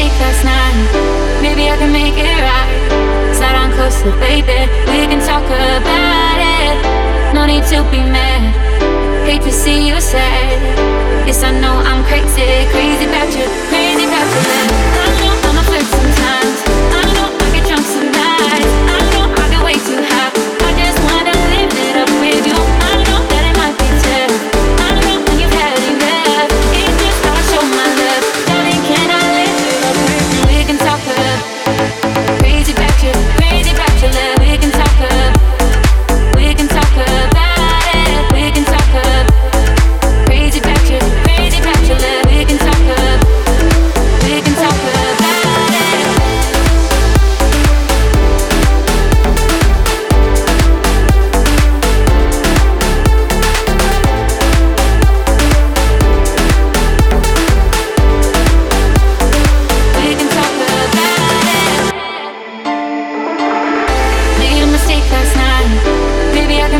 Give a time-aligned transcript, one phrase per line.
[0.00, 1.42] mistake last night.
[1.42, 3.34] Maybe I can make it right.
[3.34, 4.70] Slide on closer, baby.
[4.90, 7.34] We can talk about it.
[7.34, 8.54] No need to be mad.
[9.26, 10.89] Hate to see you sad.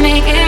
[0.00, 0.47] make it